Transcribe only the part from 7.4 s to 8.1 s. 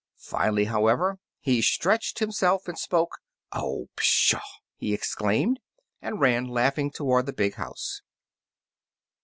house.